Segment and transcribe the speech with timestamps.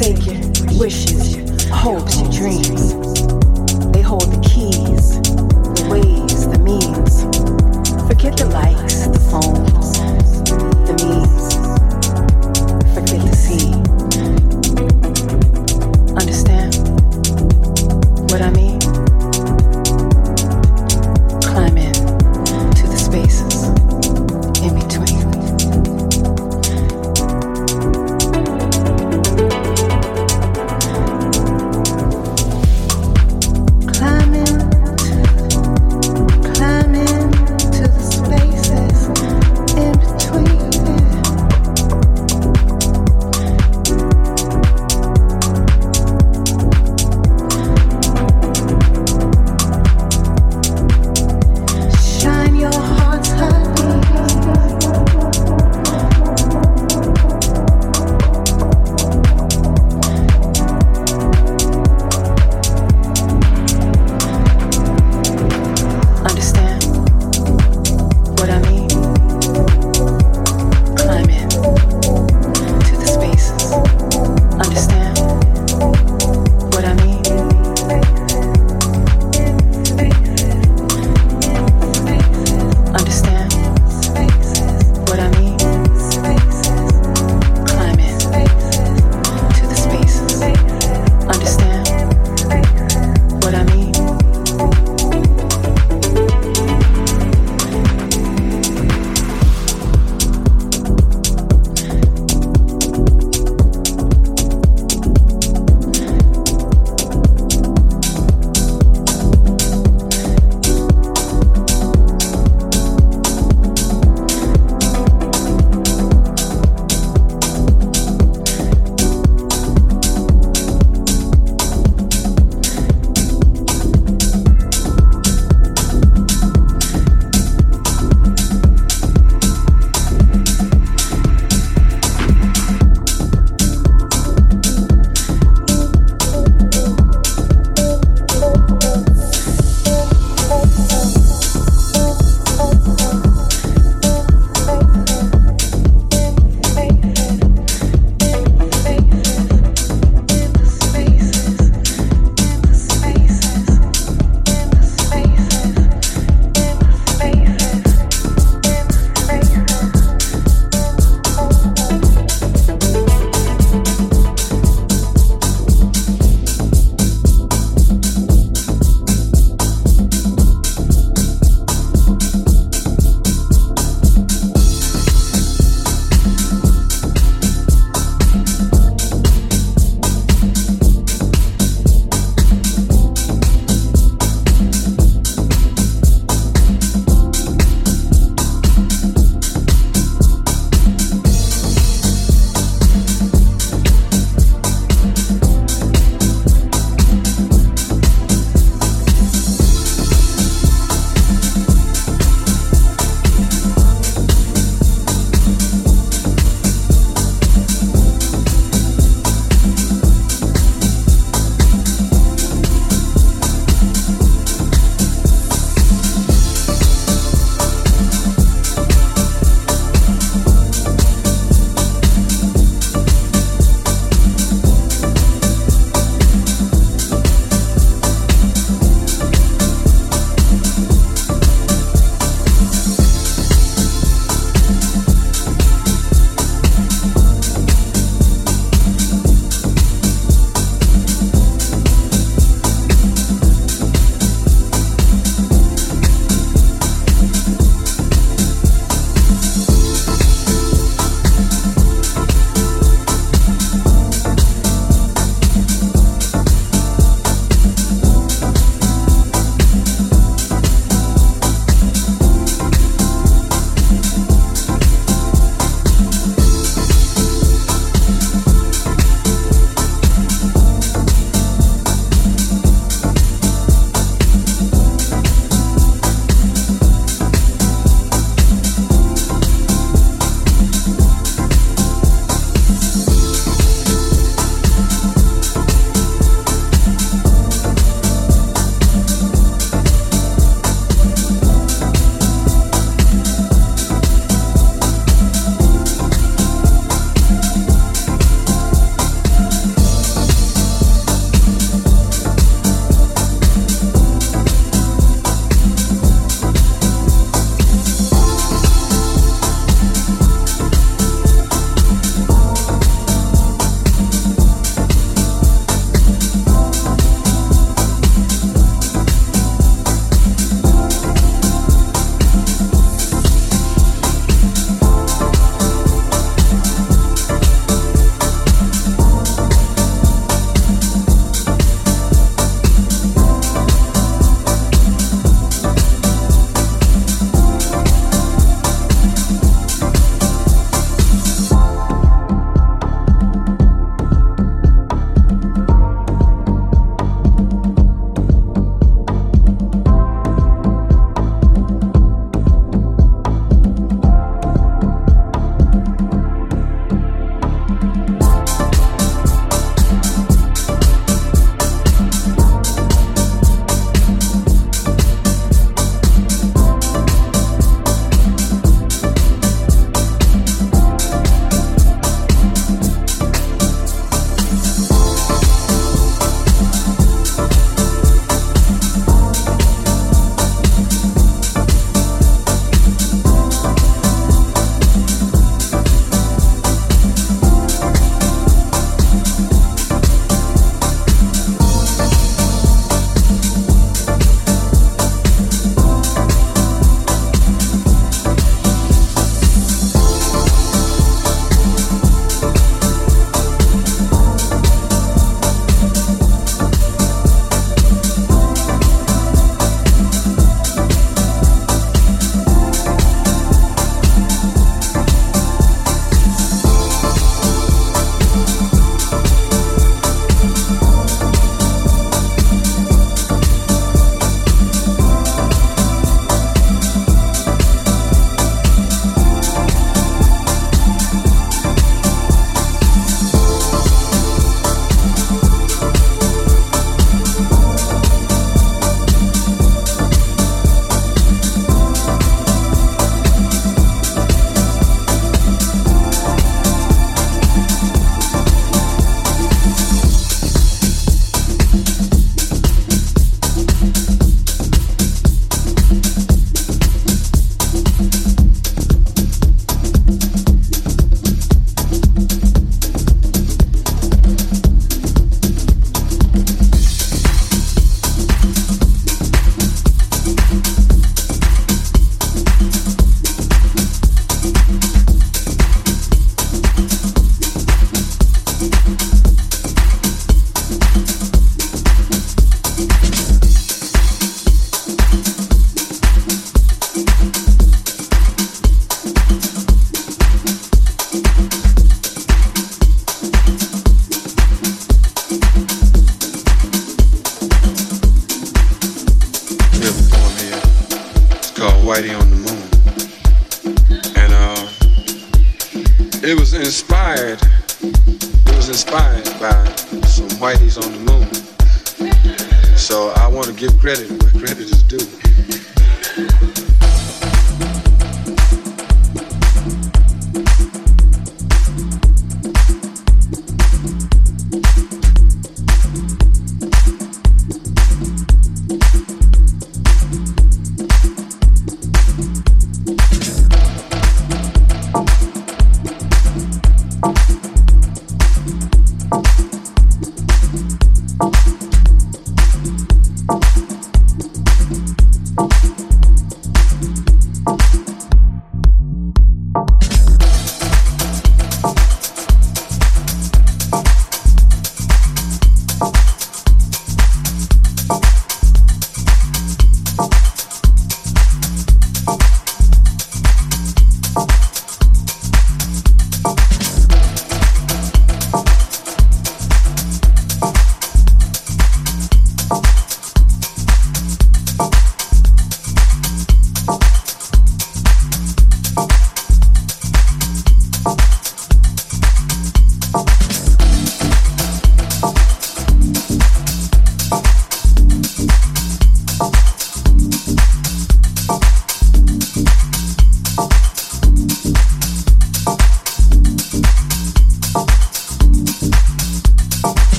[0.00, 1.09] take it, wish.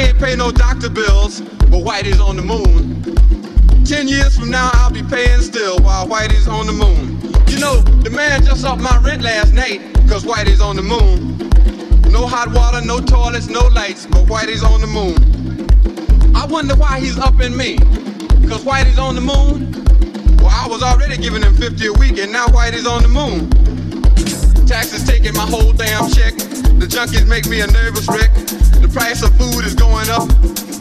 [0.00, 3.04] Can't pay no doctor bills, but Whitey's on the moon.
[3.84, 7.20] Ten years from now, I'll be paying still while Whitey's on the moon.
[7.48, 11.36] You know, the man just upped my rent last night, cause Whitey's on the moon.
[12.10, 15.16] No hot water, no toilets, no lights, but Whitey's on the moon.
[16.34, 17.76] I wonder why he's upping me.
[18.48, 19.70] Cause Whitey's on the moon.
[20.38, 23.50] Well, I was already giving him 50 a week, and now Whitey's on the moon.
[24.66, 26.32] Taxes taking my whole damn check.
[26.80, 28.30] The junkies make me a nervous wreck.
[28.92, 30.28] Price of food is going up.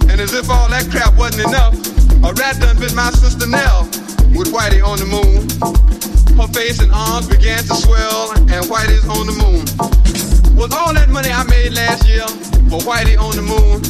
[0.09, 1.77] And as if all that crap wasn't enough,
[2.25, 3.85] a rat done bit my sister Nell
[4.33, 5.45] with Whitey on the moon.
[6.37, 9.61] Her face and arms began to swell, and Whitey's on the moon.
[10.57, 12.25] Was all that money I made last year
[12.69, 13.83] for Whitey on the moon?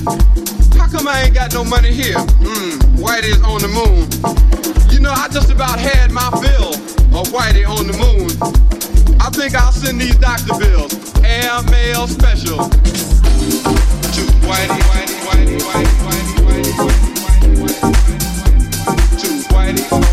[0.77, 2.17] How come I ain't got no money here?
[2.43, 4.03] Mmm, Whitey's on the moon.
[4.91, 6.75] You know, I just about had my fill
[7.15, 8.88] of Whitey on the moon.
[9.21, 10.93] I think I'll send these doctor bills,
[11.23, 12.57] air mail special.
[12.57, 16.73] To Whitey, Whitey, Whitey, Whitey, Whitey, Whitey,
[17.19, 17.91] Whitey, Whitey,
[19.21, 20.08] To Whitey on the moon.